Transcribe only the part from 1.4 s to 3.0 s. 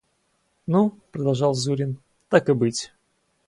Зурин,– так и быть.